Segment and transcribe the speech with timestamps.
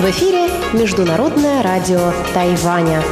[0.00, 3.02] В эфире Международное радио Тайваня.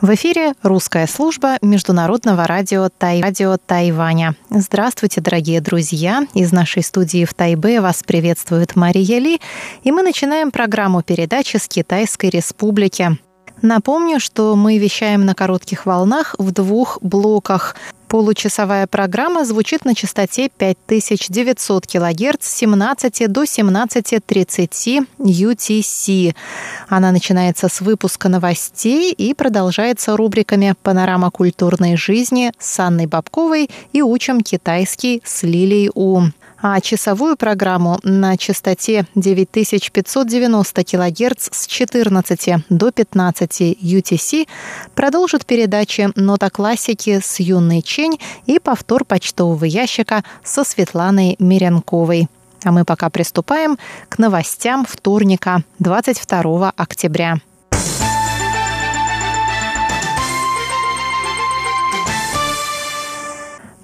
[0.00, 3.20] В эфире русская служба Международного радио, Тай...
[3.20, 4.34] радио Тайваня.
[4.48, 6.26] Здравствуйте, дорогие друзья!
[6.32, 9.38] Из нашей студии в Тайбе вас приветствует Мария Ли,
[9.82, 13.18] и мы начинаем программу передачи с Китайской Республики.
[13.62, 17.74] Напомню, что мы вещаем на коротких волнах в двух блоках.
[18.08, 26.34] Получасовая программа звучит на частоте 5900 кГц с 17 до 17.30 UTC.
[26.88, 34.02] Она начинается с выпуска новостей и продолжается рубриками «Панорама культурной жизни» с Анной Бабковой и
[34.02, 36.22] «Учим китайский» с Лилией У
[36.60, 44.48] а часовую программу на частоте 9590 кГц с 14 до 15 UTC
[44.94, 52.28] продолжит передачи «Нота классики» с Юной Чень и повтор почтового ящика со Светланой Мирянковой.
[52.64, 57.38] А мы пока приступаем к новостям вторника, 22 октября.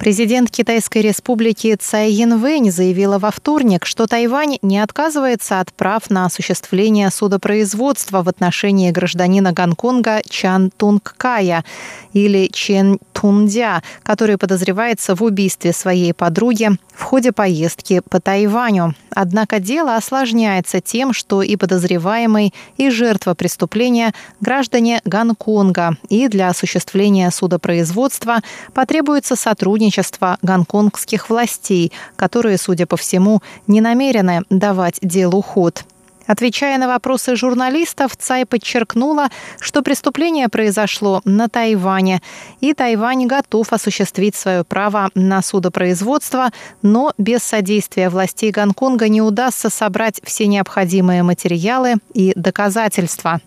[0.03, 6.25] Президент Китайской республики Цай Янвэнь заявила во вторник, что Тайвань не отказывается от прав на
[6.25, 11.63] осуществление судопроизводства в отношении гражданина Гонконга Чан Тунг Кая
[12.11, 18.95] или Чен Тундя, который подозревается в убийстве своей подруги в ходе поездки по Тайваню.
[19.09, 27.31] Однако дело осложняется тем, что и подозреваемый, и жертва преступления– граждане Гонконга, и для осуществления
[27.31, 28.41] судопроизводства
[28.73, 29.92] потребуется сотрудничество
[30.41, 35.85] гонконгских властей, которые, судя по всему, не намерены давать делу ход.
[36.25, 42.21] Отвечая на вопросы журналистов, Цай подчеркнула, что преступление произошло на Тайване,
[42.61, 49.69] и Тайвань готов осуществить свое право на судопроизводство, но без содействия властей Гонконга не удастся
[49.69, 53.41] собрать все необходимые материалы и доказательства.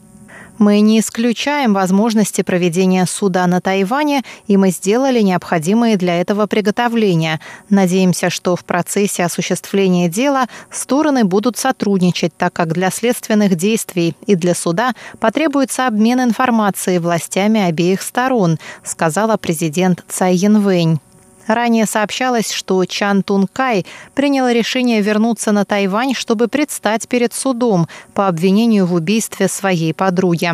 [0.59, 7.41] Мы не исключаем возможности проведения суда на Тайване, и мы сделали необходимые для этого приготовления.
[7.69, 14.35] Надеемся, что в процессе осуществления дела стороны будут сотрудничать, так как для следственных действий и
[14.35, 20.99] для суда потребуется обмен информацией властями обеих сторон, сказала президент Цай Янвэнь.
[21.47, 27.89] Ранее сообщалось, что Чан Тун Кай принял решение вернуться на Тайвань, чтобы предстать перед судом
[28.15, 30.53] по обвинению в убийстве своей подруги.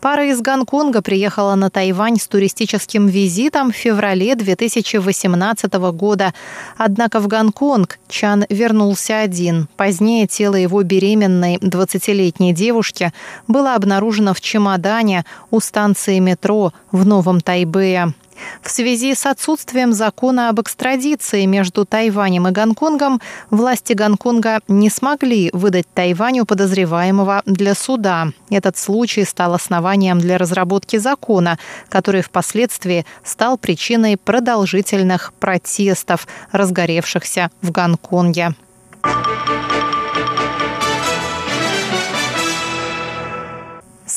[0.00, 6.34] Пара из Гонконга приехала на Тайвань с туристическим визитом в феврале 2018 года.
[6.76, 9.68] Однако в Гонконг Чан вернулся один.
[9.76, 13.12] Позднее тело его беременной 20-летней девушки
[13.48, 18.14] было обнаружено в чемодане у станции метро в Новом Тайбэе.
[18.62, 23.20] В связи с отсутствием закона об экстрадиции между Тайванем и Гонконгом,
[23.50, 28.28] власти Гонконга не смогли выдать Тайваню подозреваемого для суда.
[28.50, 31.58] Этот случай стал основанием для разработки закона,
[31.88, 38.54] который впоследствии стал причиной продолжительных протестов, разгоревшихся в Гонконге.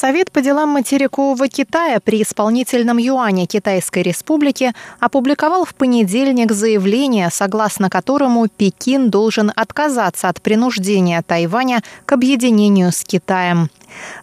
[0.05, 7.89] Совет по делам материкового Китая при исполнительном юане Китайской Республики опубликовал в понедельник заявление, согласно
[7.89, 13.71] которому Пекин должен отказаться от принуждения Тайваня к объединению с Китаем.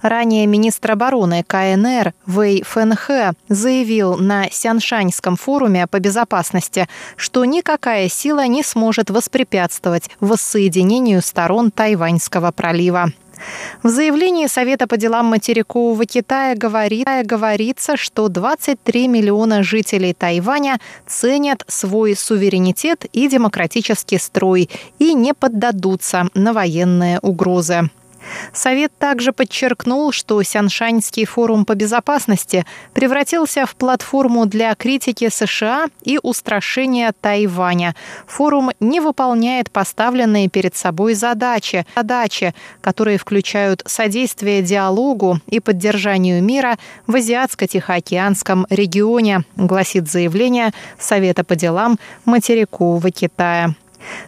[0.02, 8.46] Ранее министр обороны КНР Вэй Фэнхэ заявил на Сяншаньском форуме по безопасности, что никакая сила
[8.46, 13.10] не сможет воспрепятствовать воссоединению сторон Тайваньского пролива.
[13.82, 21.64] В заявлении Совета по делам материкового Китая говорит, говорится, что 23 миллиона жителей Тайваня ценят
[21.66, 27.90] свой суверенитет и демократический строй и не поддадутся на военные угрозы.
[28.52, 36.18] Совет также подчеркнул, что Сяншаньский форум по безопасности превратился в платформу для критики США и
[36.22, 37.94] устрашения Тайваня.
[38.26, 46.76] Форум не выполняет поставленные перед собой задачи, задачи, которые включают содействие диалогу и поддержанию мира
[47.06, 53.74] в Азиатско-Тихоокеанском регионе, гласит заявление Совета по делам материкового Китая.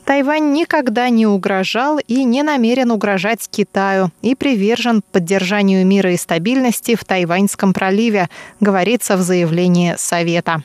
[0.04, 6.94] Тайвань никогда не угрожал и не намерен угрожать Китаю и привержен поддержанию мира и стабильности
[6.94, 8.28] в Тайваньском проливе,
[8.60, 10.62] говорится в заявлении Совета.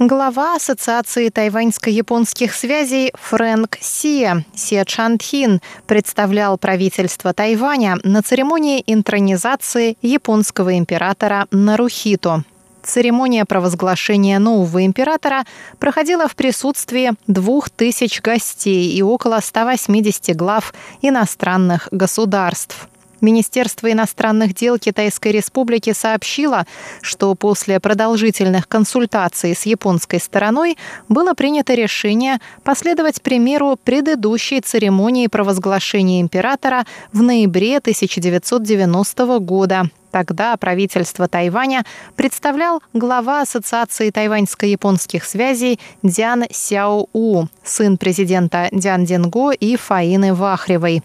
[0.00, 10.76] Глава Ассоциации тайваньско-японских связей Фрэнк Сия Се Чантхин представлял правительство Тайваня на церемонии интронизации японского
[10.76, 12.44] императора Нарухито.
[12.84, 15.44] Церемония провозглашения нового императора
[15.78, 22.88] проходила в присутствии двух тысяч гостей и около 180 глав иностранных государств.
[23.24, 26.66] Министерство иностранных дел Китайской Республики сообщило,
[27.00, 30.76] что после продолжительных консультаций с японской стороной
[31.08, 39.88] было принято решение последовать примеру предыдущей церемонии провозглашения императора в ноябре 1990 года.
[40.10, 41.84] Тогда правительство Тайваня
[42.14, 46.44] представлял глава Ассоциации тайваньско-японских связей Дзян
[47.12, 51.02] У, сын президента Дзян Динго и Фаины Вахревой.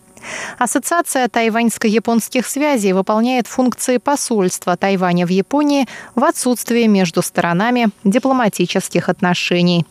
[0.58, 9.86] Ассоциация тайваньско-японских связей выполняет функции посольства Тайваня в Японии в отсутствие между сторонами дипломатических отношений.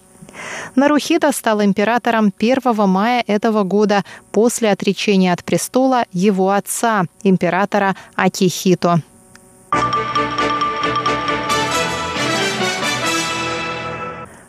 [0.74, 9.02] Нарухита стал императором 1 мая этого года после отречения от престола его отца, императора Акихито.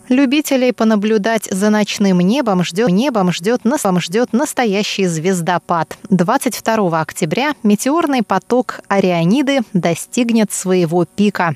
[0.09, 5.99] Любителей понаблюдать за ночным небом ждет, небом ждет, носом ждет настоящий звездопад.
[6.09, 11.55] 22 октября метеорный поток Арианиды достигнет своего пика.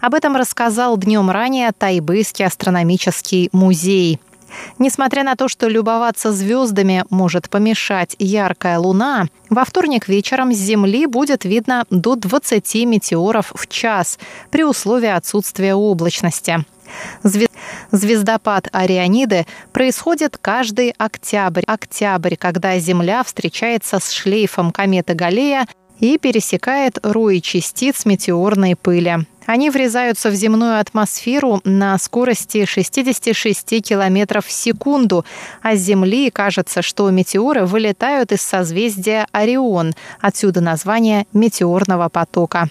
[0.00, 4.18] Об этом рассказал днем ранее Тайбэйский астрономический музей.
[4.80, 11.06] Несмотря на то, что любоваться звездами может помешать яркая луна, во вторник вечером с Земли
[11.06, 14.18] будет видно до 20 метеоров в час
[14.50, 16.64] при условии отсутствия облачности.
[17.90, 25.66] Звездопад Арианиды происходит каждый октябрь, октябрь, когда Земля встречается с шлейфом кометы Галлея
[26.00, 29.26] и пересекает рои частиц метеорной пыли.
[29.46, 35.24] Они врезаются в земную атмосферу на скорости 66 км в секунду,
[35.62, 42.70] а с Земли кажется, что метеоры вылетают из созвездия Орион, отсюда название метеорного потока.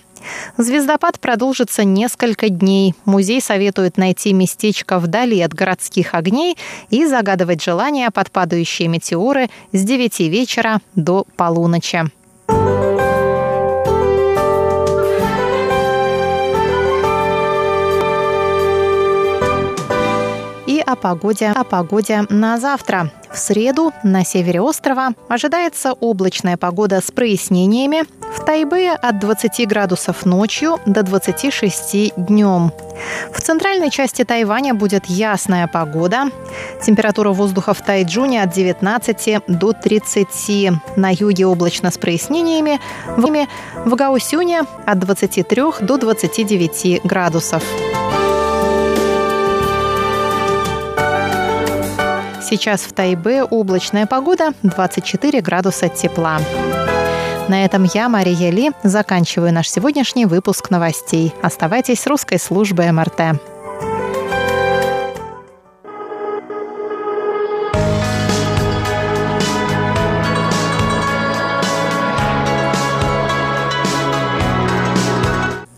[0.58, 2.96] Звездопад продолжится несколько дней.
[3.06, 6.58] Музей советует найти местечко вдали от городских огней
[6.90, 12.12] и загадывать желания под падающие метеоры с 9 вечера до полуночи.
[20.92, 23.12] О погоде, о погоде на завтра.
[23.32, 28.04] В среду на севере острова ожидается облачная погода с прояснениями.
[28.36, 32.74] В Тайбе от 20 градусов ночью до 26 днем.
[33.34, 36.26] В центральной части Тайваня будет ясная погода.
[36.84, 40.72] Температура воздуха в Тайджуне от 19 до 30.
[40.98, 42.80] На юге облачно с прояснениями.
[43.86, 47.64] В Гаусюне от 23 до 29 градусов.
[52.52, 56.38] Сейчас в Тайбе облачная погода, 24 градуса тепла.
[57.48, 61.34] На этом я, Мария Ли, заканчиваю наш сегодняшний выпуск новостей.
[61.42, 63.40] Оставайтесь с русской службой МРТ.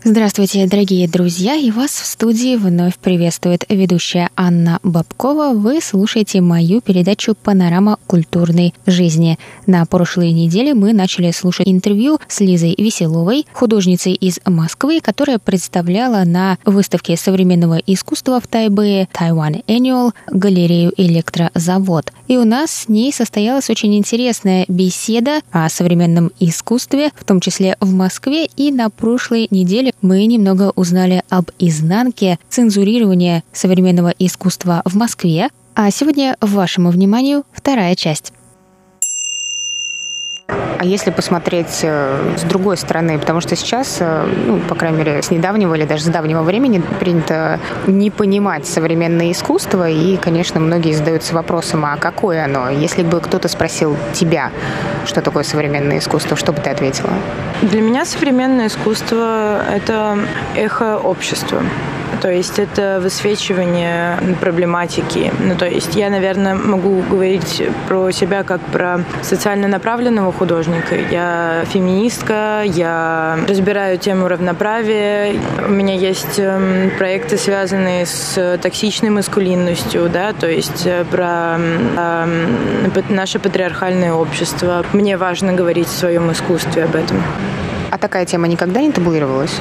[0.06, 5.54] Здравствуйте, дорогие друзья, и вас в студии вновь приветствует ведущая Анна Бабкова.
[5.54, 9.38] Вы слушаете мою передачу «Панорама культурной жизни».
[9.66, 16.24] На прошлой неделе мы начали слушать интервью с Лизой Веселовой, художницей из Москвы, которая представляла
[16.24, 22.12] на выставке современного искусства в Тайбэе Taiwan Annual галерею «Электрозавод».
[22.28, 27.78] И у нас с ней состоялась очень интересная беседа о современном искусстве, в том числе
[27.80, 34.94] в Москве, и на прошлой неделе мы немного узнали об изнанке цензурирования современного искусства в
[34.96, 38.32] Москве, а сегодня вашему вниманию вторая часть.
[40.46, 45.22] А если посмотреть э, с другой стороны, потому что сейчас, э, ну, по крайней мере,
[45.22, 50.92] с недавнего или даже с давнего времени принято не понимать современное искусство, и, конечно, многие
[50.92, 52.68] задаются вопросом, а какое оно?
[52.68, 54.50] Если бы кто-то спросил тебя,
[55.06, 57.10] что такое современное искусство, что бы ты ответила?
[57.62, 60.18] Для меня современное искусство— это
[60.54, 61.62] эхо общества.
[62.20, 65.32] То есть это высвечивание проблематики.
[65.40, 70.94] Ну, то есть я, наверное, могу говорить про себя как про социально направленного художника.
[70.94, 75.34] Я феминистка, я разбираю тему равноправия.
[75.66, 83.02] У меня есть эм, проекты, связанные с токсичной маскулинностью, да, то есть э, про э,
[83.08, 84.84] наше патриархальное общество.
[84.92, 87.22] Мне важно говорить в своем искусстве об этом.
[87.90, 89.60] А такая тема никогда не табуировалась?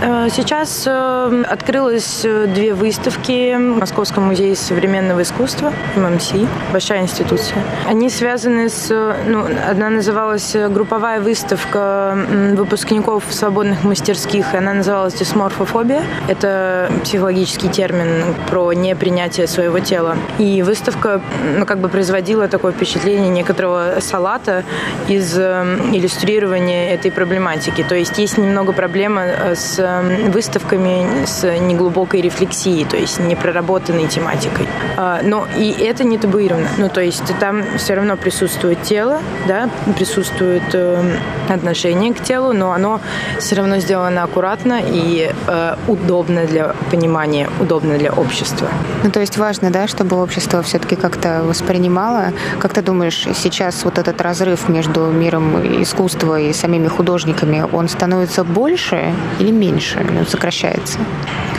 [0.00, 6.32] Э, сейчас э, открылось э, две выставки в Московском музее современного искусства, ММС,
[6.72, 7.58] большая институция.
[7.86, 8.88] Они связаны с...
[9.26, 12.16] Ну, одна называлась групповая выставка
[12.54, 16.02] выпускников свободных мастерских, и она называлась дисморфофобия.
[16.28, 20.16] Это психологический термин про непринятие своего тела.
[20.38, 21.20] И выставка
[21.56, 24.62] ну, как бы производила такое впечатление некоторого салата
[25.08, 27.82] из иллюстрирования этой проблематики.
[27.82, 29.24] То есть есть немного проблема
[29.54, 29.87] с
[30.30, 34.66] выставками с неглубокой рефлексией, то есть непроработанной тематикой.
[34.96, 36.68] А, но и это не табуировано.
[36.78, 41.16] Ну, то есть там все равно присутствует тело, да, присутствует э,
[41.48, 43.00] отношение к телу, но оно
[43.38, 48.68] все равно сделано аккуратно и э, удобно для понимания, удобно для общества.
[49.04, 52.32] Ну, то есть важно, да, чтобы общество все-таки как-то воспринимало.
[52.58, 58.44] Как ты думаешь, сейчас вот этот разрыв между миром искусства и самими художниками, он становится
[58.44, 59.77] больше или меньше?
[59.78, 60.98] Меньше, он сокращается?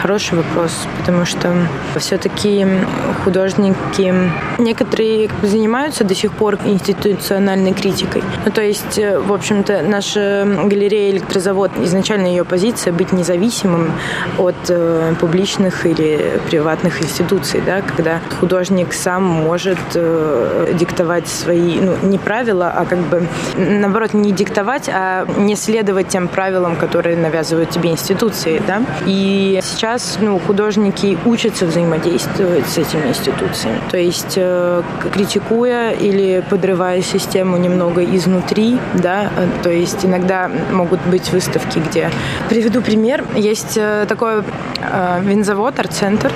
[0.02, 1.54] Хороший вопрос, потому что
[1.98, 2.66] все-таки
[3.24, 4.14] художники
[4.58, 8.24] некоторые занимаются до сих пор институциональной критикой.
[8.46, 13.92] Ну, то есть, э, в общем-то, наша галерея «Электрозавод» изначально ее позиция быть независимым
[14.38, 21.96] от э, публичных или приватных институций, да, когда художник сам может э, диктовать свои, ну,
[22.04, 27.70] не правила, а как бы, наоборот, не диктовать, а не следовать тем правилам, которые навязывают
[27.70, 28.82] тебе институции, да.
[29.06, 33.80] И сейчас ну, художники учатся взаимодействовать с этими институциями.
[33.92, 34.82] То есть э,
[35.14, 42.10] критикуя или подрывая систему немного изнутри, да, э, то есть иногда могут быть выставки, где...
[42.50, 43.24] Приведу пример.
[43.36, 44.44] Есть э, такой
[45.22, 46.32] винзавод, арт-центр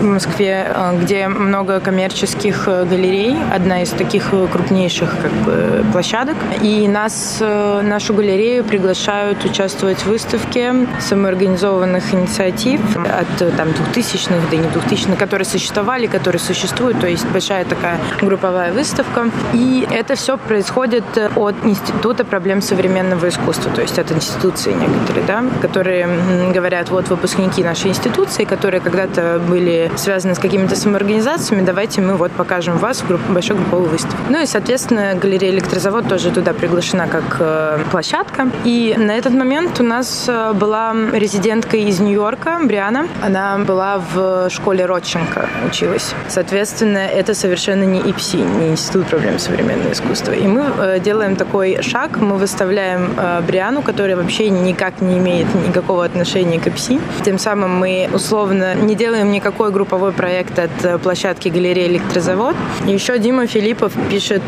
[0.00, 0.66] в Москве,
[1.00, 6.36] где много коммерческих галерей, одна из таких крупнейших как бы, площадок.
[6.62, 14.56] И нас, нашу галерею приглашают участвовать в выставке самоорганизованных инициатив от э, там 2000-х, да
[14.56, 19.30] не 2000-х, которые существовали, которые существуют, то есть большая такая групповая выставка.
[19.52, 25.26] И это все происходит э, от Института проблем современного искусства, то есть от институции некоторые,
[25.26, 26.08] да, которые
[26.52, 32.32] говорят, вот выпускники нашей институции, которые когда-то были связаны с какими-то самоорганизациями, давайте мы вот
[32.32, 34.16] покажем вас в групп, большой групповой выставке.
[34.28, 38.50] Ну и, соответственно, галерея «Электрозавод» тоже туда приглашена как э, площадка.
[38.64, 43.08] И на этот момент у нас была резидентка из Нью-Йорка, Бриана.
[43.22, 46.14] Она была в школе Родченко, училась.
[46.28, 50.32] Соответственно, это совершенно не ИПСИ, не Институт проблем современного искусства.
[50.32, 55.46] И мы э, делаем такой шаг, мы выставляем э, Бриану, которая вообще никак не имеет
[55.66, 57.00] никакого отношения к ИПСИ.
[57.24, 62.56] Тем самым мы условно не делаем никакой групповой проект от э, площадки галереи «Электрозавод».
[62.86, 64.42] Еще Дима Филиппов пишет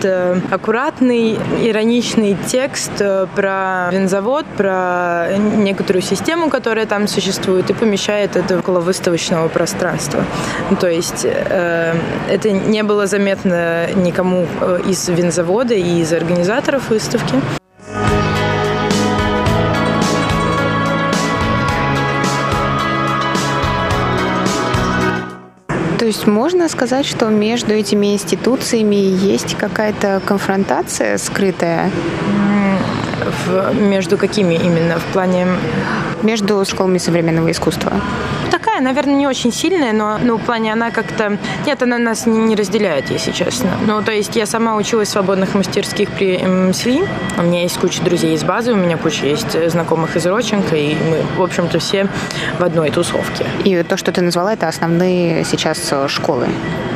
[0.50, 2.92] аккуратный, ироничный текст
[3.34, 10.24] про винзавод, про некоторую систему, которая там существует, и помещает это около выставочного пространства.
[10.80, 11.94] То есть э,
[12.30, 17.34] это не было заметно никому э, из винзавода и из организаторов выставки.
[26.06, 31.90] То есть можно сказать, что между этими институциями есть какая-то конфронтация скрытая?
[33.44, 35.00] В, между какими именно?
[35.00, 35.48] В плане...
[36.22, 37.92] Между школами современного искусства
[38.76, 41.38] такая, наверное, не очень сильная, но ну, в плане она как-то...
[41.66, 43.70] Нет, она нас не, не разделяет, если честно.
[43.86, 46.86] Ну, то есть я сама училась в свободных мастерских при МСВ.
[47.38, 50.94] У меня есть куча друзей из базы, у меня куча есть знакомых из Роченко, и
[50.94, 52.06] мы, в общем-то, все
[52.58, 53.46] в одной тусовке.
[53.64, 56.46] И то, что ты назвала, это основные сейчас э, школы?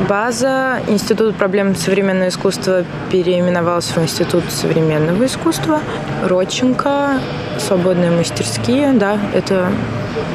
[0.07, 5.79] База, Институт проблем современного искусства переименовался в Институт современного искусства.
[6.23, 7.19] Роченко,
[7.57, 9.71] свободные мастерские, да, это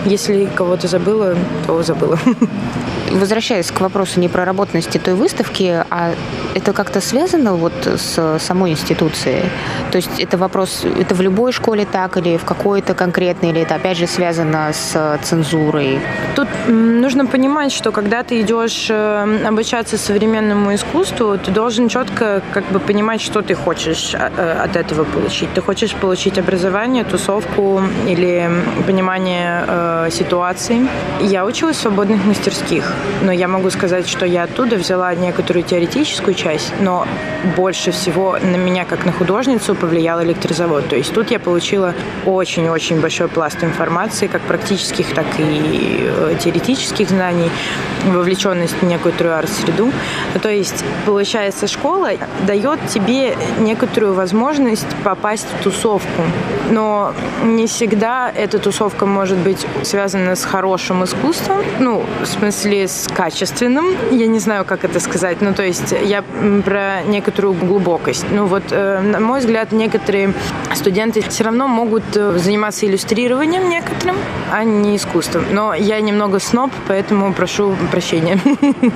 [0.04, 1.34] если кого-то забыла,
[1.66, 2.18] то забыла.
[3.10, 6.12] Возвращаясь к вопросу непроработанности той выставки, а
[6.54, 9.42] это как-то связано вот с самой институцией?
[9.90, 13.74] То есть это вопрос, это в любой школе так или в какой-то конкретной, или это
[13.74, 16.00] опять же связано с цензурой?
[16.34, 22.64] Тут нужно понимать, что когда ты идешь э, обучаться современному искусству, ты должен четко как
[22.72, 25.48] бы понимать, что ты хочешь э, от этого получить.
[25.54, 28.50] Ты хочешь получить образование, тусовку или
[28.86, 30.88] понимание э, ситуации.
[31.20, 32.95] Я училась в свободных мастерских.
[33.22, 37.06] Но я могу сказать, что я оттуда взяла некоторую теоретическую часть, но
[37.56, 40.88] больше всего на меня, как на художницу, повлиял электрозавод.
[40.88, 47.08] То есть тут я получила очень-очень большой пласт информации, как практических, так и э, теоретических
[47.08, 47.50] знаний,
[48.04, 49.90] вовлеченность в некоторую арт-среду.
[50.42, 52.10] То есть, получается, школа
[52.46, 56.22] дает тебе некоторую возможность попасть в тусовку.
[56.70, 57.12] Но
[57.44, 63.86] не всегда эта тусовка может быть связана с хорошим искусством, ну, в смысле, с качественным.
[64.10, 65.40] Я не знаю, как это сказать.
[65.40, 66.22] Ну, то есть я
[66.64, 68.26] про некоторую глубокость.
[68.30, 70.32] Ну, вот, э, на мой взгляд, некоторые
[70.74, 74.16] студенты все равно могут э, заниматься иллюстрированием некоторым,
[74.52, 75.44] а не искусством.
[75.52, 78.38] Но я немного сноб, поэтому прошу прощения.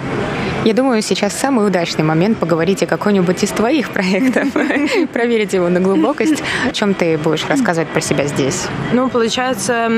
[0.62, 4.48] Я думаю, сейчас самый удачный момент поговорить о какой-нибудь из твоих проектов,
[5.12, 6.42] проверить его на глубокость.
[6.68, 8.66] О чем ты будешь рассказывать про себя здесь?
[8.92, 9.90] Ну, получается,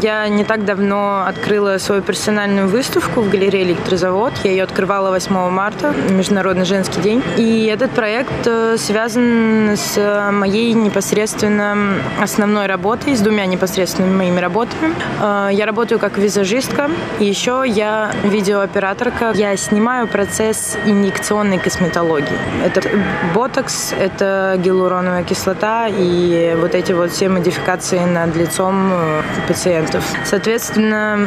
[0.00, 4.32] я не так давно открыла свою персональную выставку в галерее «Электрозавод».
[4.44, 7.22] Я ее открывала 8 марта, Международный женский день.
[7.36, 14.94] И этот проект э, связан с моей непосредственно основной работой, с двумя непосредственными моими работами.
[15.20, 19.32] Э, я работаю как визажистка, и еще я видеооператорка.
[19.34, 22.38] Я снимаю процесс инъекционной косметологии.
[22.64, 22.82] Это
[23.34, 30.04] ботокс, это гиалуроновая кислота и вот эти вот все модификации над лицом э, пациентов.
[30.24, 31.18] Соответственно,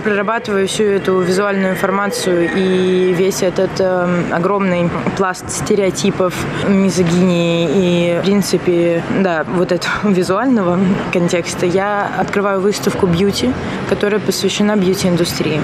[0.00, 6.34] прорабатываю всю эту визуальную информацию и весь этот э, огромный пласт стереотипов,
[6.68, 10.78] мизогинии и, в принципе, да, вот этого визуального
[11.12, 13.52] контекста, я открываю выставку бьюти,
[13.88, 15.60] которая посвящена бьюти-индустрии.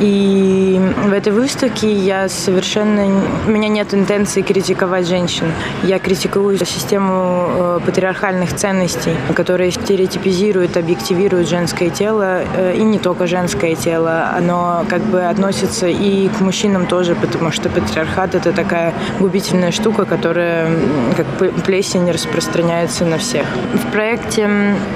[0.00, 3.22] И в этой выставке я совершенно...
[3.46, 5.46] У меня нет интенции критиковать женщин.
[5.82, 13.26] Я критикую систему э, патриархальных ценностей, которые стереотипизируют, объективируют женское тело, э, и не только
[13.26, 14.21] женское тело.
[14.36, 20.04] Оно как бы относится и к мужчинам тоже, потому что патриархат— это такая губительная штука,
[20.04, 20.68] которая
[21.16, 21.26] как
[21.64, 23.46] плесень распространяется на всех.
[23.74, 24.48] В проекте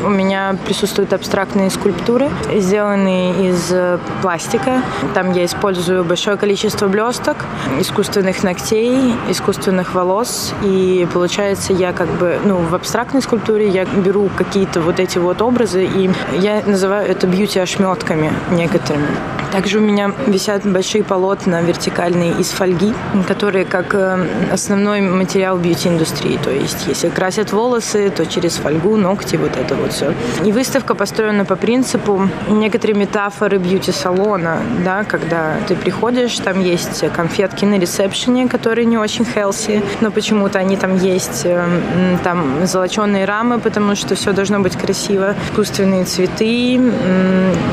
[0.04, 4.82] у меня присутствуют абстрактные скульптуры, сделанные из э, пластика,
[5.14, 7.36] там я использую большое количество блесток,
[7.80, 10.54] искусственных ногтей, искусственных волос.
[10.62, 15.42] И получается, я как бы, ну, в абстрактной скульптуре я беру какие-то вот эти вот
[15.42, 19.15] образы, и я называю это бьюти-ошметками некоторыми.
[19.52, 22.92] Также у меня висят большие полотна вертикальные из фольги,
[23.26, 26.38] которые как э, основной материал бьюти-индустрии.
[26.42, 30.12] То есть, если красят волосы, то через фольгу, ногти, вот это вот все.
[30.44, 37.64] И выставка построена по принципу некоторые метафоры бьюти-салона, да, когда ты приходишь, там есть конфетки
[37.64, 41.64] на ресепшене, которые не очень healthy, но почему-то они там есть, э,
[42.24, 46.78] там золоченые рамы, потому что все должно быть красиво, искусственные цветы,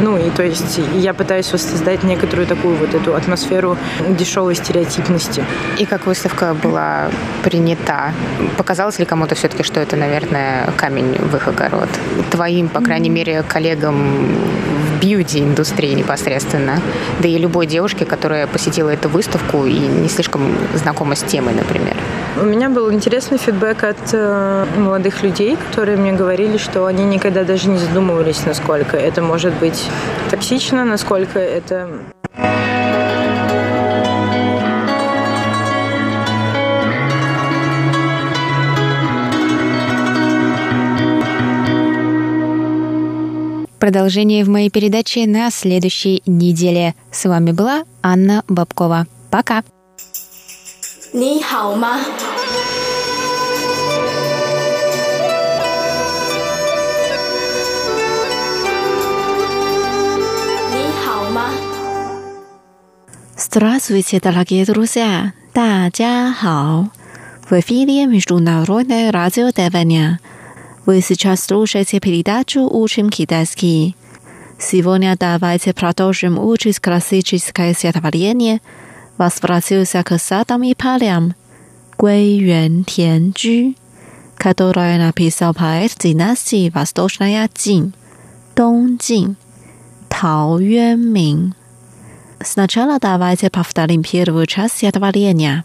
[0.01, 3.77] ну и то есть я пытаюсь создать некоторую такую вот эту атмосферу
[4.09, 5.43] дешевой стереотипности.
[5.79, 7.09] И как выставка была
[7.43, 8.11] принята?
[8.57, 11.89] Показалось ли кому-то все-таки, что это, наверное, камень в их огород?
[12.29, 14.37] Твоим, по крайней мере, коллегам
[15.03, 16.79] бьюти-индустрии непосредственно,
[17.19, 21.95] да и любой девушке, которая посетила эту выставку и не слишком знакома с темой, например.
[22.41, 27.43] У меня был интересный фидбэк от э, молодых людей, которые мне говорили, что они никогда
[27.43, 29.87] даже не задумывались, насколько это может быть
[30.31, 31.89] токсично, насколько это
[43.82, 46.94] Продолжение в моей передаче на следующей неделе.
[47.10, 49.06] С вами была Анна Бабкова.
[49.30, 49.62] Пока!
[51.14, 52.00] 你好吗？
[60.72, 61.50] 你好吗？
[63.36, 65.32] Здравствуйте, дорогие друзья!
[65.54, 66.90] 大家好!
[67.48, 70.20] В эфире Международное радио Тайваня.
[70.85, 73.95] вы сейчас слушаете передачу «Учим китайский».
[74.59, 78.61] Сегодня давайте продолжим учить классическое стихотворение–
[79.17, 81.35] возвратился к садам и полям
[81.97, 83.75] Гуэй Юэн Тян Джу,
[84.35, 87.93] которое написал поэт династии Восточная Цин,
[88.55, 89.35] Jin,
[90.09, 91.55] Тao Юэнмин.
[92.41, 95.63] Сначала давайте повторим первую часть стихотворения.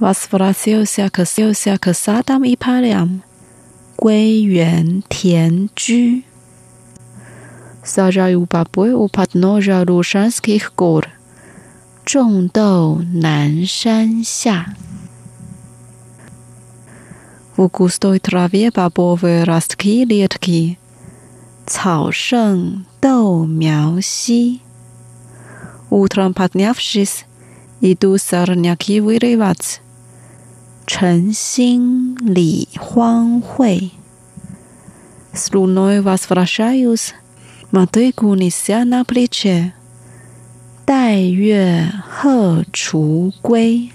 [0.00, 3.22] Возвратился к, к садам и полям
[3.96, 6.24] 归园田居。
[7.82, 11.08] Сажаю бобы у подножия Рушанских гор，
[12.04, 14.66] 种豆南山下。
[17.56, 20.78] В густой траве бобовые ростки редки,
[21.64, 24.60] Цао шeng доу мяу си.
[25.88, 27.24] Утром поднявшись,
[27.80, 29.80] иду сорняки вырывать.
[30.86, 33.90] 晨兴理荒秽。
[35.32, 37.14] С луной возвращаюсь,
[37.70, 39.74] мотыгу неся на плече.
[40.86, 43.90] 待月荷锄归。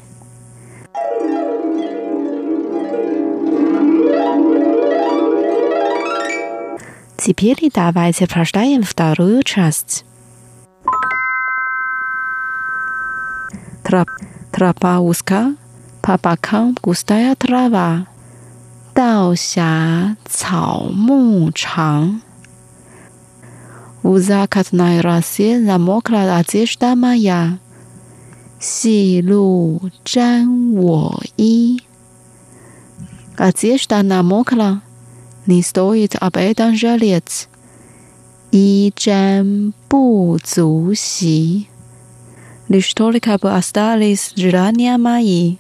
[7.18, 10.04] Теперь давайте прочитаем вторую часть.
[13.84, 14.10] Троп,
[14.52, 15.56] тропа узка,
[16.07, 18.07] Papakam густая трава.
[18.95, 22.23] Даося цао му чанг.
[24.05, 27.59] В закатной росе замокла одежда моя.
[28.61, 31.81] Си лу чан во и.
[33.37, 34.83] Одежда намокла.
[35.47, 37.49] Не стоит об этом жалеть.
[38.53, 41.69] И чан бу цу си.
[42.69, 45.57] Лишь только бы остались желания мои.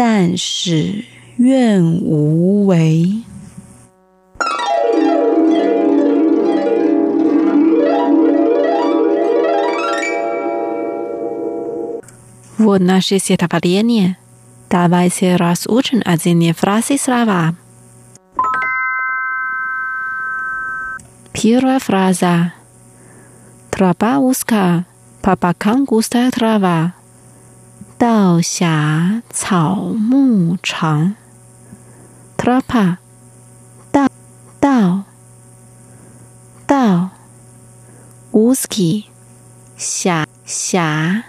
[0.00, 1.04] 但使
[1.36, 3.24] 愿无违。
[12.58, 14.16] Вот наше стихотворение.
[14.68, 17.54] Давайте разучим один фразы слова.
[21.32, 22.52] Первая фраза.
[23.70, 24.86] Тропа узкая,
[25.22, 26.94] по бокам густая трава.
[28.00, 31.14] 道狭草木长。
[32.36, 32.98] Тропа.
[33.90, 34.06] 道
[34.60, 35.04] 道
[36.66, 37.10] 道
[38.30, 39.06] узкий
[39.76, 41.24] 狭狭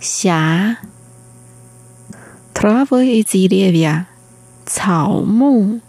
[0.00, 0.78] 狭
[2.54, 4.06] травы и деревья
[4.64, 5.80] 草木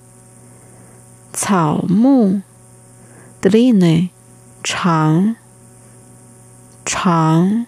[1.31, 2.41] 草木
[3.41, 4.11] длинный
[4.63, 5.35] 长
[6.83, 7.67] 长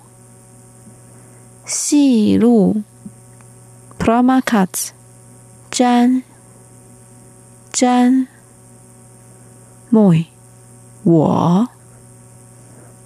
[1.73, 2.83] 细路。
[3.97, 4.91] P r o m a c a t
[5.71, 6.21] 粘
[7.71, 8.27] 粘。
[9.89, 10.13] M o
[11.03, 11.69] 我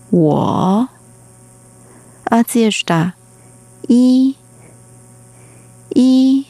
[0.09, 0.89] 我。
[2.23, 3.13] A z i e s t a
[3.87, 4.35] 一
[5.89, 6.47] 一。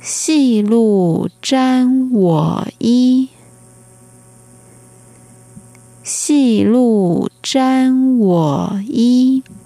[0.00, 3.30] 细路粘我衣，
[6.04, 9.42] 细路粘我衣。
[9.42, 9.57] 我衣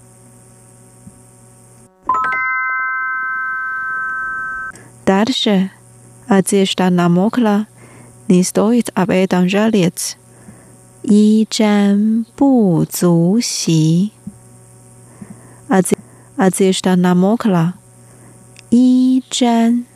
[5.06, 5.70] Дальше
[6.26, 7.66] одежда намокла,
[8.28, 10.18] не стоит об этом жалеть.
[11.02, 14.12] И 沾不足惜。
[16.36, 17.74] Одежда намокла.
[18.70, 19.86] И 沾。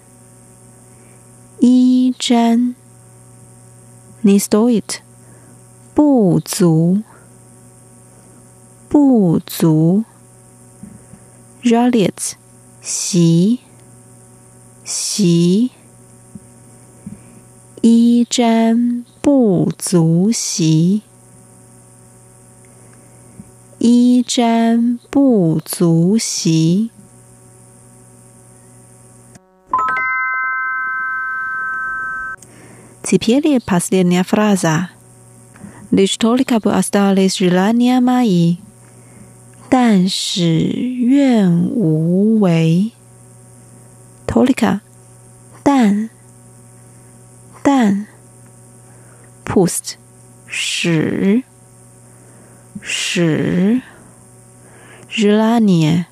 [1.61, 2.74] 一沾。
[4.22, 5.02] Не стоит。
[5.94, 7.02] 不足。
[8.88, 10.04] 不足。
[11.62, 12.38] жалеть。
[12.80, 13.61] 惜。
[14.87, 15.70] 惜。
[17.80, 21.02] 一沾不足惜。
[23.78, 26.90] 一沾不足惜。
[33.02, 34.90] Теперь последняя фраза.
[35.90, 38.56] Лишь только бы остались желания мои,
[39.68, 42.38] 但使愿无
[44.27, 44.81] ，tolika，
[45.63, 46.09] 蛋，
[47.63, 48.05] 蛋
[49.45, 49.95] ，post，
[50.45, 51.43] 屎，
[52.81, 53.81] 屎
[55.09, 56.05] ，zelanie，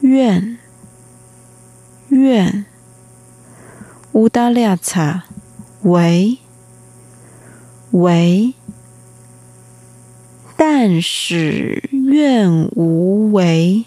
[0.00, 0.58] 愿，
[2.08, 2.64] 愿
[4.14, 5.22] ，udaleca，
[5.82, 6.38] 为，
[7.90, 8.54] 为。
[10.56, 13.86] 但使愿无为。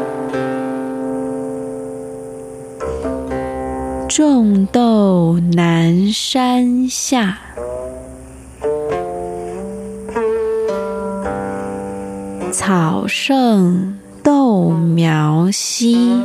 [4.13, 7.39] 种豆南山下。
[12.51, 16.23] 草盛豆苗稀，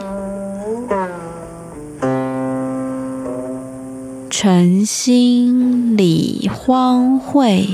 [4.28, 7.68] 晨兴理荒秽。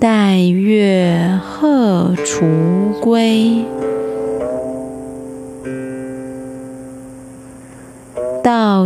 [0.00, 3.66] 待月荷锄归，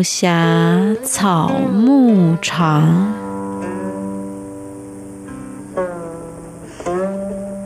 [0.03, 3.13] 狭草木长。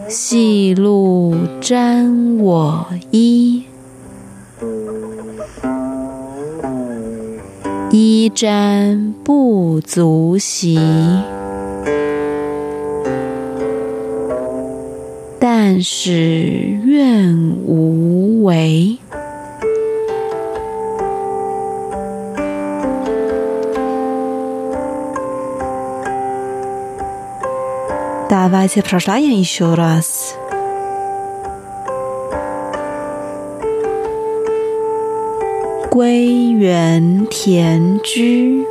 [0.08, 3.64] 细露沾我衣，
[7.90, 10.78] 衣沾不足惜。
[15.38, 16.10] 但使
[16.84, 18.98] 愿无违。
[28.45, 30.35] Давайте прочитаем еще раз.
[35.89, 38.65] «归园田居，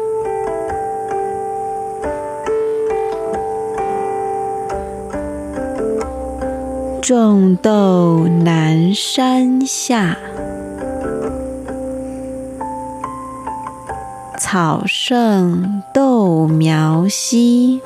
[7.02, 10.16] 种豆南山下，
[14.38, 17.82] 草盛豆苗稀。”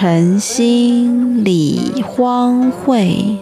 [0.00, 3.36] 晨兴理荒秽，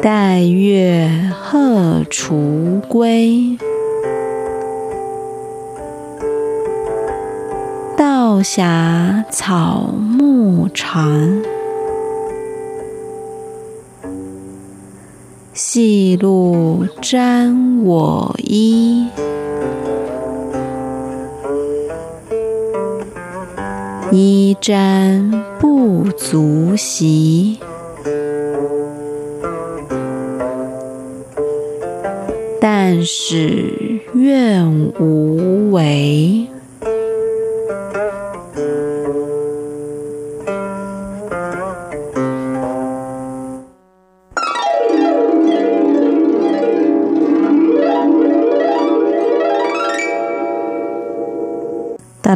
[0.00, 3.58] 待月荷锄归。
[7.94, 11.42] 道狭草木长，
[15.52, 19.08] 细露沾我衣。
[24.16, 27.58] 衣沾不足惜，
[32.58, 34.66] 但使愿
[34.98, 36.48] 无违。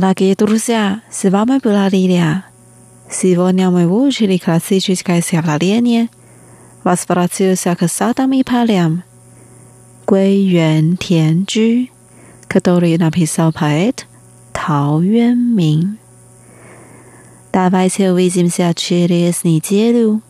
[0.01, 2.47] Дорогие друзья, с вами была Лилия.
[3.11, 6.09] Сегодня мы выучили классическое стихотворение
[6.85, 9.03] «Возвратился к садам и полям»
[10.07, 11.91] «Гуй Юэн Тян Джу»,
[12.49, 14.07] который написал поэт
[14.55, 15.99] Тао Юэнмин.
[17.53, 20.23] Давайте увидимся через неделю.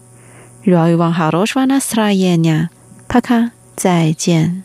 [0.65, 2.71] Желаю вам хорошего настроения.
[3.07, 3.53] Пока.
[3.77, 4.65] 再见。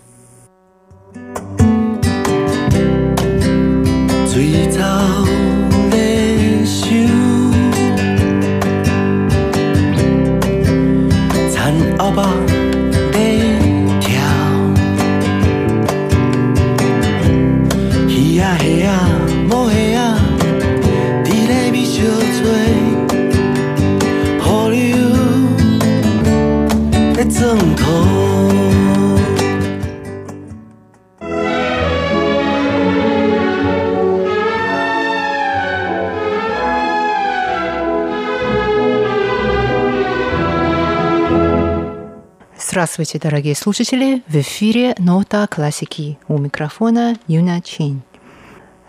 [42.76, 44.22] Здравствуйте, дорогие слушатели!
[44.28, 48.02] В эфире «Нота классики» у микрофона Юна Чин.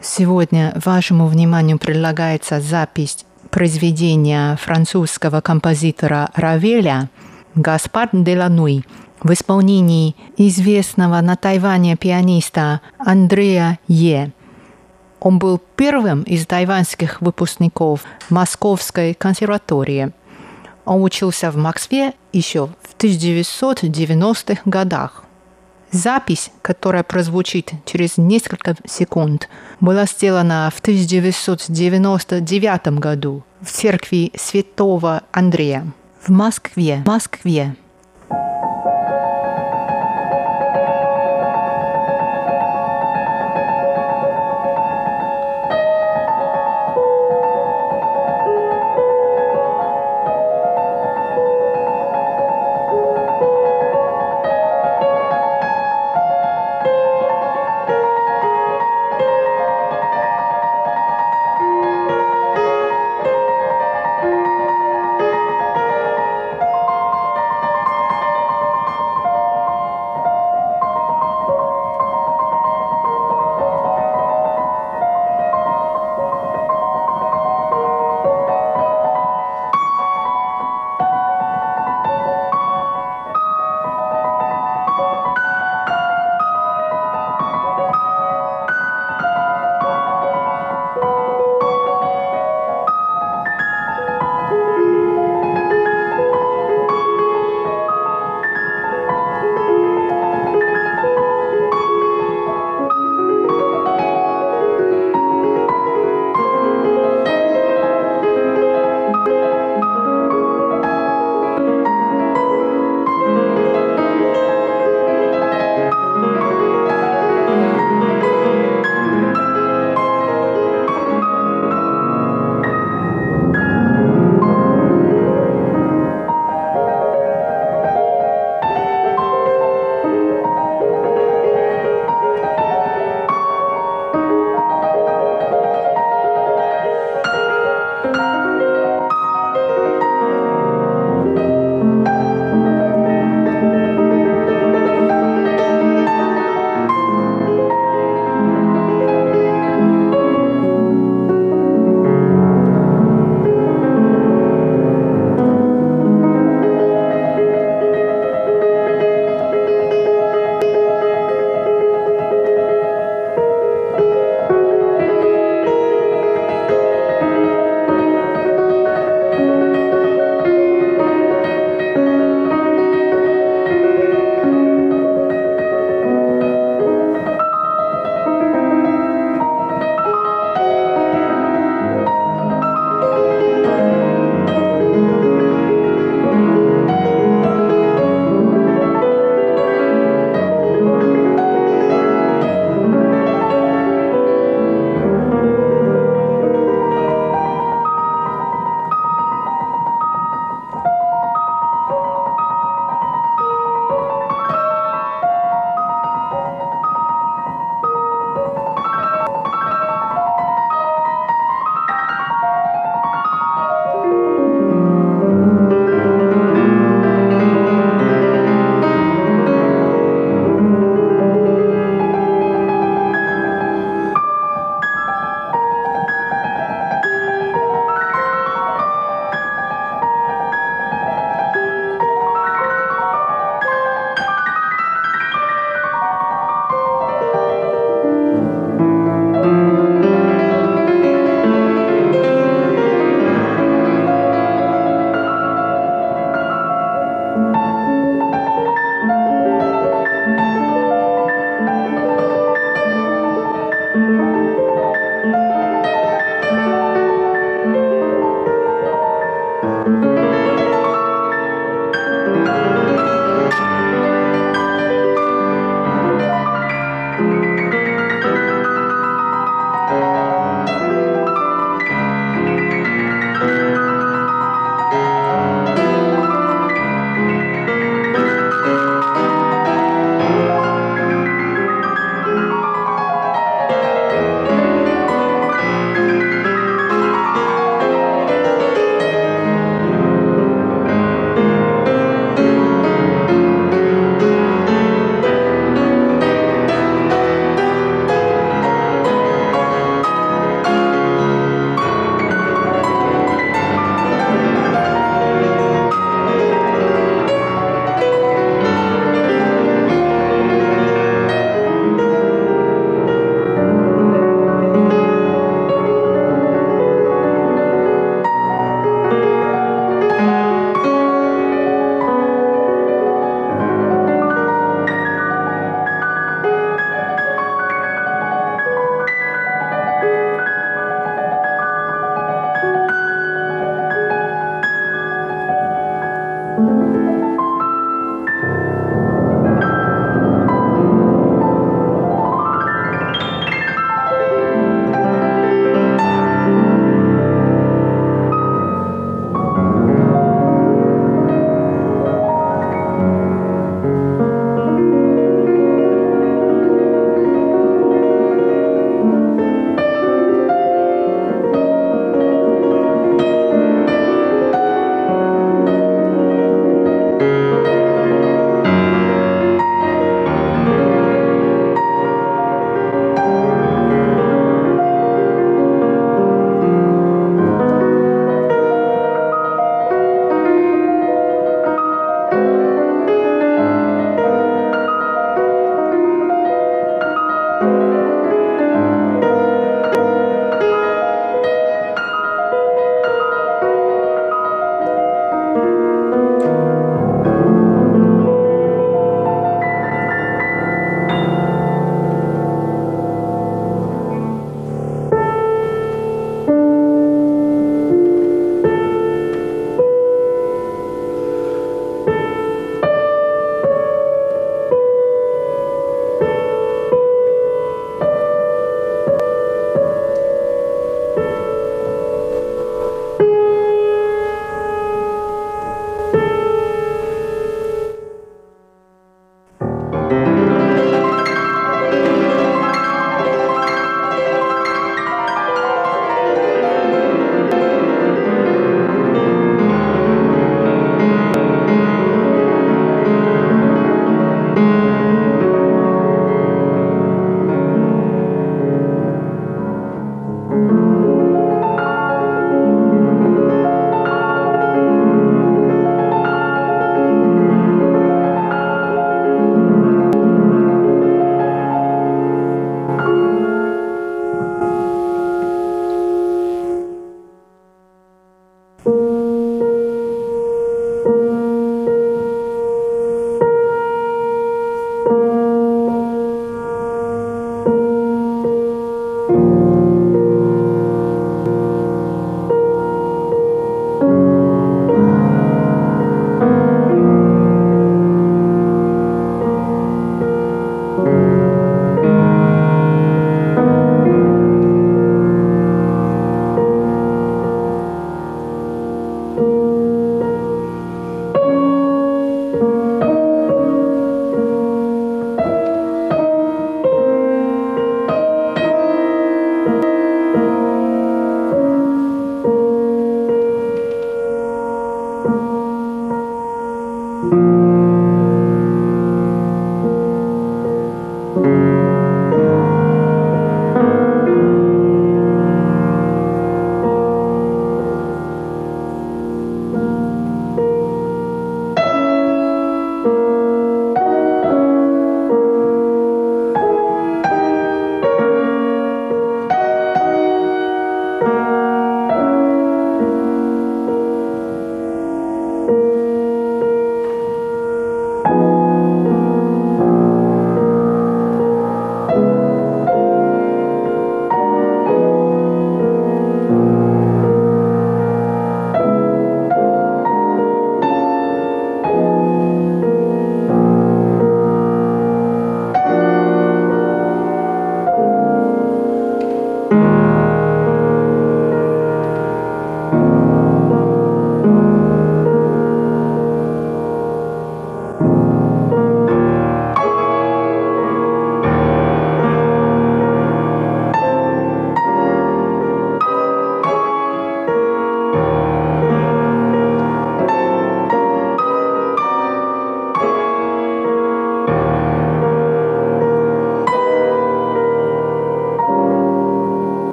[0.00, 7.10] Сегодня вашему вниманию предлагается запись произведения французского композитора Равеля
[7.56, 8.86] «Гаспар де Лануй»
[9.22, 14.32] в исполнении известного на Тайване пианиста Андрея Е.
[15.20, 20.10] Он был первым из тайваньских выпускников Московской консерватории–
[20.84, 25.24] он учился в Москве еще в 1990-х годах.
[25.90, 29.48] Запись, которая прозвучит через несколько секунд,
[29.80, 35.86] была сделана в 1999 году в церкви Святого Андрея
[36.20, 37.04] в Москве.
[37.06, 37.76] Москве.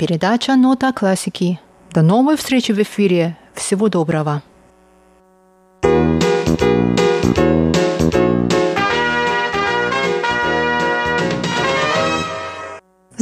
[0.00, 1.60] Передача «Нота классики».
[1.92, 3.36] До новой встречи в эфире.
[3.52, 4.42] Всего доброго.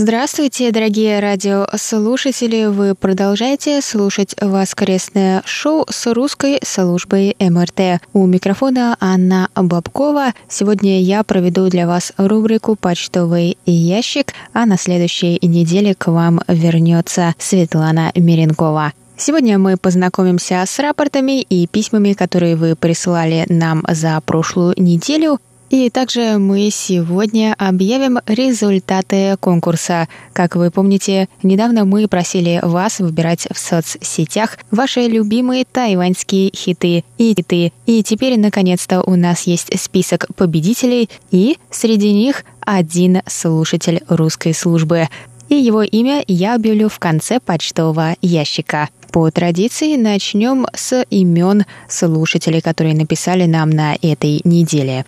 [0.09, 2.65] Здравствуйте, дорогие радиослушатели!
[2.65, 8.01] Вы продолжаете слушать воскресное шоу с русской службой МРТ.
[8.15, 10.33] У микрофона Анна Бабкова.
[10.49, 17.35] Сегодня я проведу для вас рубрику «Почтовый ящик», а на следующей неделе к вам вернется
[17.39, 18.95] Светлана Миренкова.
[19.19, 25.41] Сегодня мы познакомимся с рапортами и письмами, которые вы присылали нам за прошлую неделю.
[25.71, 30.09] И также мы сегодня объявим результаты конкурса.
[30.33, 37.35] Как вы помните, недавно мы просили вас выбирать в соцсетях ваши любимые тайваньские хиты и
[37.37, 37.73] хиты.
[37.85, 45.09] И теперь, наконец-то, у нас есть список победителей, и среди них один слушатель русской службы.
[45.51, 48.89] И его имя я объявлю в конце почтового ящика.
[49.13, 55.05] По традиции начнем с имен слушателей, которые написали нам на этой неделе.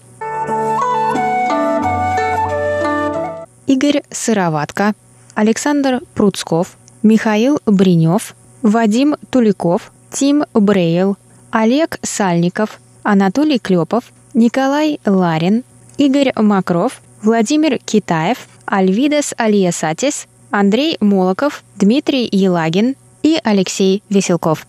[3.72, 4.94] Игорь Сыроватко,
[5.36, 11.16] Александр Пруцков, Михаил Бринев, Вадим Туликов, Тим Брейл,
[11.52, 15.62] Олег Сальников, Анатолий Клепов, Николай Ларин,
[15.98, 24.66] Игорь Макров, Владимир Китаев, Альвидес Алиесатис, Андрей Молоков, Дмитрий Елагин и Алексей Веселков.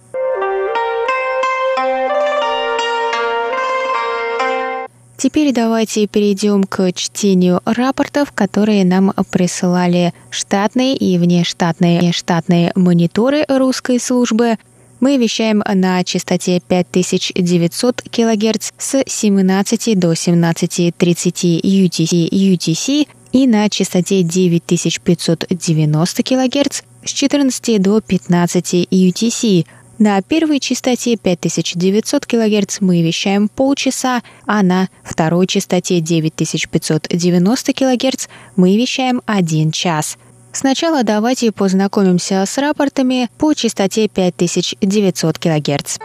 [5.22, 14.00] Теперь давайте перейдем к чтению рапортов, которые нам присылали штатные и внештатные штатные мониторы русской
[14.00, 14.58] службы.
[15.00, 24.24] Мы вещаем на частоте 5900 кГц с 17 до 17.30 UTC, UTC и на частоте
[24.24, 29.68] 9590 кГц с 14 до 15 UTC–
[30.02, 38.76] на первой частоте 5900 кГц мы вещаем полчаса, а на второй частоте 9590 кГц мы
[38.78, 40.18] вещаем 1 час.
[40.54, 45.98] Сначала давайте познакомимся с рапортами по частоте 5900 кГц.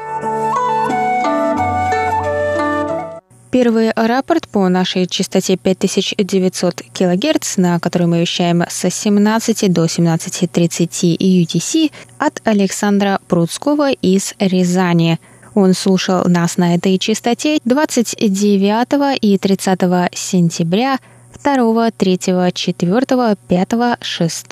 [3.58, 11.16] Первый рапорт по нашей частоте 5900 кГц, на которой мы вещаем с 17 до 17.30
[11.16, 15.18] UTC, от Александра Пруцкого из Рязани.
[15.54, 19.80] Он слушал нас на этой частоте 29 и 30
[20.12, 20.98] сентября
[21.42, 22.18] 2, 3,
[22.52, 24.46] 4, 5, 6,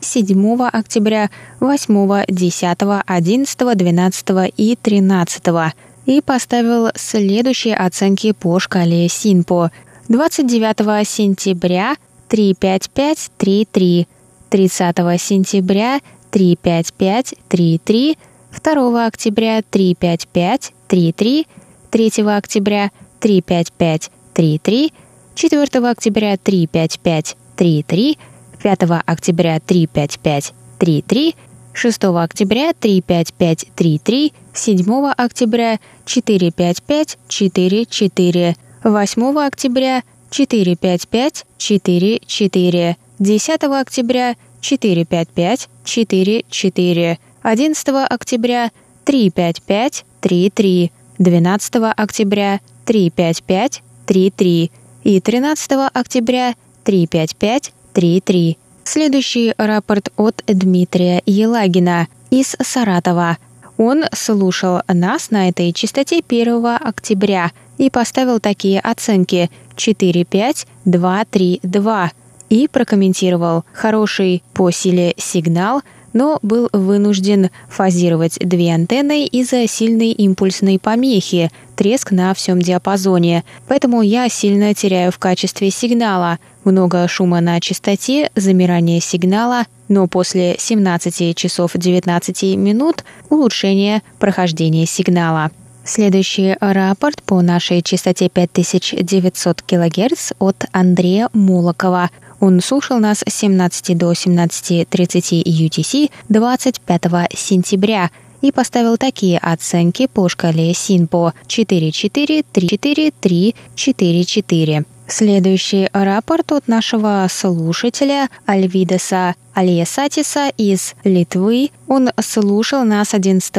[0.00, 1.30] 7 октября,
[1.60, 5.74] 8, 10, 11, 12 и 13
[6.06, 9.70] и поставил следующие оценки по шкале СИНПО.
[10.08, 11.96] 29 сентября
[12.28, 14.06] 35533,
[14.48, 16.00] 30 сентября
[16.30, 18.18] 35533,
[18.62, 21.46] 2 октября 35533,
[21.90, 22.90] 3 октября
[23.20, 24.92] 35533,
[25.34, 28.18] 4 октября 35533,
[28.62, 31.34] 5 октября 35533,
[31.76, 48.70] 6 октября 35533, 7 октября 45544, 8 октября 45544, 10 октября 455 44, 11 октября
[49.04, 54.70] 355 33, 12 октября 355 33
[55.04, 56.54] и 13 октября
[56.84, 58.56] 355 33.
[58.88, 63.36] Следующий рапорт от Дмитрия Елагина из Саратова.
[63.78, 71.24] Он слушал нас на этой частоте 1 октября и поставил такие оценки 4, 5, 2,
[71.24, 72.12] 3, 2
[72.48, 75.82] и прокомментировал хороший по силе сигнал,
[76.12, 83.42] но был вынужден фазировать две антенны из-за сильной импульсной помехи, треск на всем диапазоне.
[83.66, 86.38] Поэтому я сильно теряю в качестве сигнала.
[86.66, 95.52] Много шума на частоте, замирание сигнала, но после 17 часов 19 минут улучшение прохождения сигнала.
[95.84, 102.10] Следующий рапорт по нашей частоте 5900 кГц от Андрея Молокова.
[102.40, 107.02] Он слушал нас с 17 до 17.30 UTC 25
[107.32, 108.10] сентября
[108.40, 114.84] и поставил такие оценки по шкале СИНПО 4-4, 3-4, 3, 4-4.
[115.08, 121.70] Следующий рапорт от нашего слушателя Альвидеса Алиесатиса из Литвы.
[121.86, 123.52] Он слушал нас 11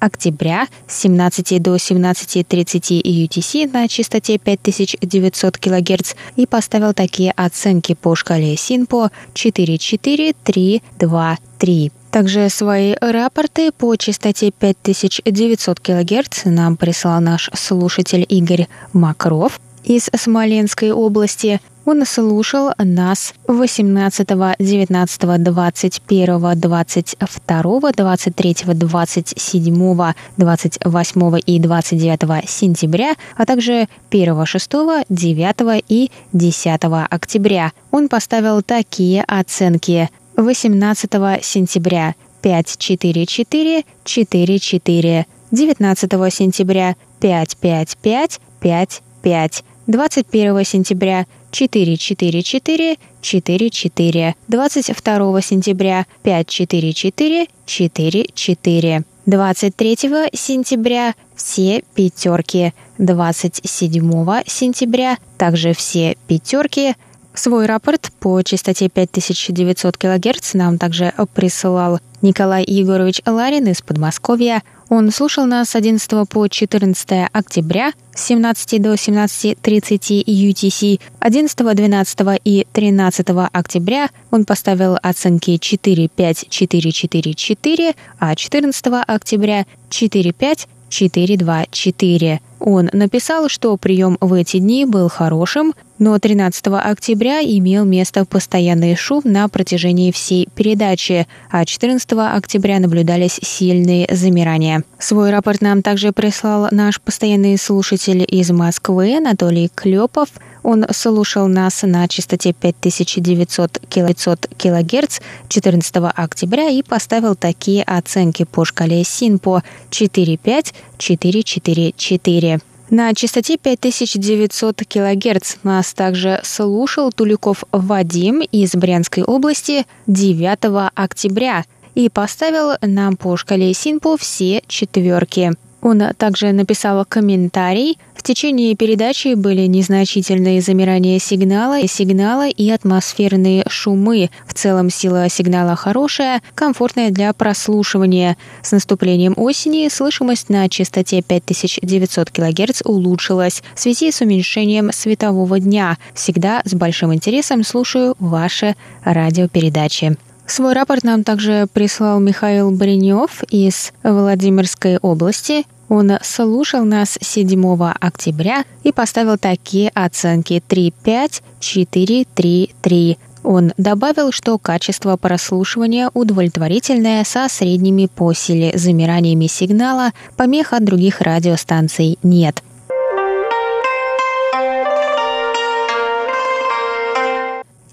[0.00, 8.14] октября с 17 до 17.30 UTC на частоте 5900 кГц и поставил такие оценки по
[8.14, 11.92] шкале СИНПО 4, 4, 3, 2, 3.
[12.10, 20.90] Также свои рапорты по частоте 5900 кГц нам прислал наш слушатель Игорь Макров из Смоленской
[20.90, 21.60] области.
[21.84, 24.28] Он слушал нас 18,
[24.58, 34.70] 19, 21, 22, 23, 27, 28 и 29 сентября, а также 1, 6,
[35.08, 37.72] 9 и 10 октября.
[37.92, 40.10] Он поставил такие оценки.
[40.36, 41.10] 18
[41.42, 51.26] сентября 5, 4, 4, 4, 4, 19 сентября 5, 5, 5, 5, 5, 21 сентября
[51.52, 59.96] 444 44 22 сентября 544 44 23
[60.32, 66.94] сентября все пятерки 27 сентября также все пятерки
[67.36, 74.62] Свой рапорт по частоте 5900 кГц нам также присылал Николай Егорович Ларин из Подмосковья.
[74.88, 81.00] Он слушал нас с 11 по 14 октября с 17 до 17.30 UTC.
[81.20, 88.86] 11, 12 и 13 октября он поставил оценки 4, 5, 4, 4, 4, а 14
[89.06, 92.40] октября 4, 5, 424.
[92.60, 98.96] Он написал, что прием в эти дни был хорошим, но 13 октября имел место постоянный
[98.96, 104.84] шум на протяжении всей передачи, а 14 октября наблюдались сильные замирания.
[104.98, 110.28] Свой рапорт нам также прислал наш постоянный слушатель из Москвы Анатолий Клепов–
[110.66, 119.04] он слушал нас на частоте 5900 кГц 14 октября и поставил такие оценки по шкале
[119.04, 122.60] СИНПО 4.5, 4.4.4.
[122.90, 131.64] На частоте 5900 кГц нас также слушал Туликов Вадим из Брянской области 9 октября
[131.94, 135.52] и поставил нам по шкале СИНПО все четверки.
[135.80, 137.98] Он также написал комментарий.
[138.26, 144.30] Течение передачи были незначительные замирания сигнала, сигнала и атмосферные шумы.
[144.48, 148.36] В целом сила сигнала хорошая, комфортная для прослушивания.
[148.62, 155.96] С наступлением осени слышимость на частоте 5900 кГц улучшилась в связи с уменьшением светового дня.
[156.12, 158.74] Всегда с большим интересом слушаю ваши
[159.04, 160.16] радиопередачи.
[160.46, 165.64] Свой рапорт нам также прислал Михаил Бринев из Владимирской области.
[165.88, 173.18] Он слушал нас 7 октября и поставил такие оценки 3-5, 4-3-3.
[173.44, 181.20] Он добавил, что качество прослушивания удовлетворительное со средними по силе замираниями сигнала, помех от других
[181.20, 182.62] радиостанций нет.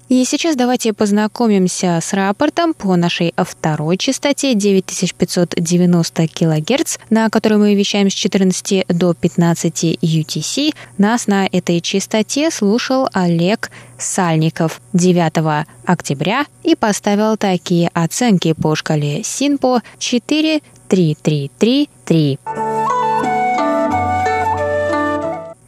[0.08, 7.74] И сейчас давайте познакомимся с рапортом по нашей второй частоте 9590 кГц, на которой мы
[7.74, 10.74] вещаем с 14 до 15 UTC.
[10.98, 19.22] Нас на этой частоте слушал Олег Сальников 9 октября и поставил такие оценки по шкале
[19.24, 22.38] СИНПО 4, 3, 3, 3, 3.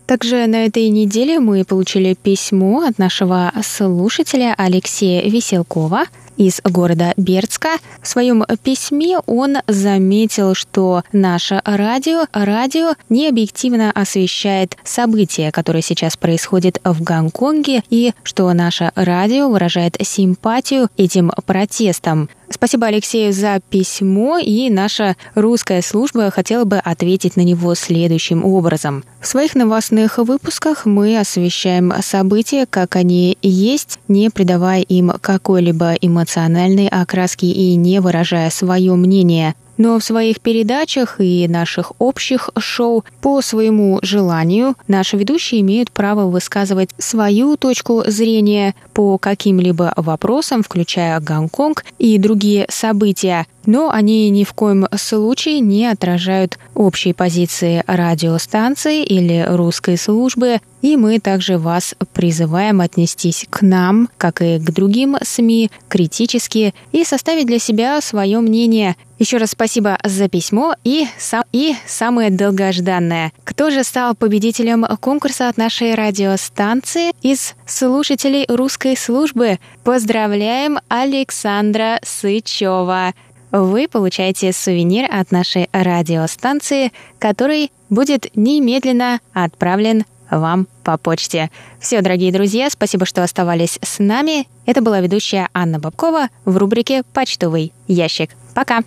[0.06, 6.04] Также на этой неделе мы получили письмо от нашего слушателя Алексея Веселкова
[6.36, 7.78] из города Бердска.
[8.00, 16.16] В своем письме он заметил, что наше радио, радио не объективно освещает события, которые сейчас
[16.16, 22.28] происходят в Гонконге, и что наше радио выражает симпатию этим протестам.
[22.48, 29.04] Спасибо Алексею за письмо, и наша русская служба хотела бы ответить на него следующим образом.
[29.20, 36.88] В своих новостных выпусках мы освещаем события, как они есть, не придавая им какой-либо эмоциональной
[36.88, 39.54] окраски и не выражая свое мнение.
[39.76, 46.26] Но в своих передачах и наших общих шоу по своему желанию наши ведущие имеют право
[46.30, 54.44] высказывать свою точку зрения по каким-либо вопросам, включая Гонконг и другие события, но они ни
[54.44, 61.94] в коем случае не отражают общей позиции радиостанции или русской службы, и мы также вас
[62.12, 68.40] призываем отнестись к нам, как и к другим СМИ, критически и составить для себя свое
[68.40, 68.96] мнение.
[69.18, 73.32] Еще раз спасибо за письмо и, сам, и самое долгожданное.
[73.44, 79.58] Кто же стал победителем конкурса от нашей радиостанции из слушателей русской службы?
[79.84, 83.14] Поздравляем Александра Сычева!
[83.52, 91.50] вы получаете сувенир от нашей радиостанции, который будет немедленно отправлен вам по почте.
[91.80, 94.46] Все, дорогие друзья, спасибо, что оставались с нами.
[94.66, 98.30] Это была ведущая Анна Бабкова в рубрике «Почтовый ящик».
[98.54, 98.82] Пока!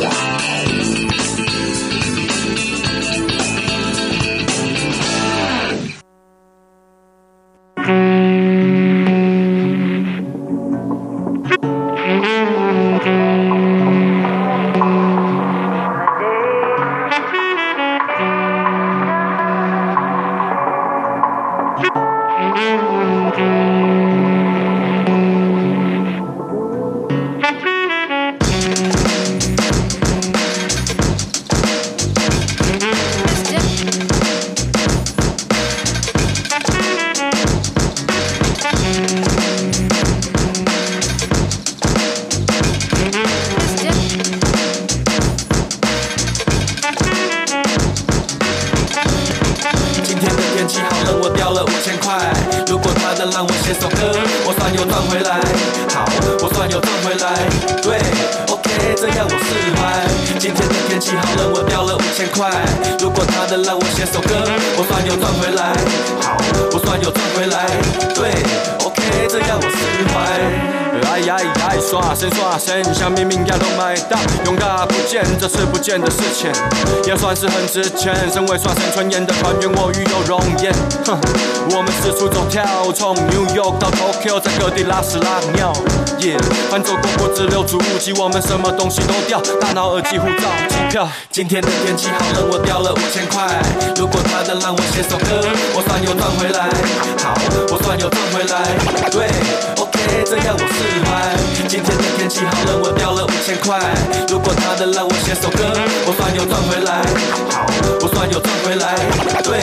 [0.00, 0.37] 的
[77.82, 78.14] 之前。
[78.32, 80.72] 身为双生春燕的团员，我与有容颜。
[81.06, 81.18] 哼，
[81.70, 85.72] 我们四处走跳，从 New York 到 Tokyo，在各地拉屎拉尿。
[86.18, 86.36] 耶，
[86.68, 91.08] 翻走过不止六足无极，我们什么东西都掉，大脑、耳机、护照、机票。
[91.30, 93.46] 今天的天气好冷，我掉了五千块。
[93.96, 96.68] 如果他能让我写首歌，我算有赚回来。
[97.22, 97.34] 好，
[97.70, 98.66] 我算有赚回来。
[99.10, 99.28] 对
[99.98, 101.34] ，OK，这样我释怀。
[101.68, 103.78] 今天的天气好冷，我掉了五千块。
[104.28, 105.64] 如果他能让我写首歌。
[106.06, 107.02] 我算有赚回来，
[107.50, 107.66] 好，
[108.00, 108.94] 我算有赚回来，
[109.42, 109.60] 对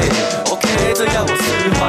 [0.51, 1.81] ，OK，这样我释怀。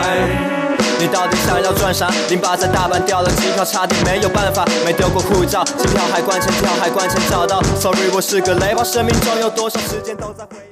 [0.99, 2.11] 你到底想要赚啥？
[2.31, 7.63] 零八在大阪掉了机票，差点没有办法，没丢过护照，机票海关前跳，海关前找到。
[7.79, 10.66] Sorry，我是个雷包，生命中有多少时间都在回。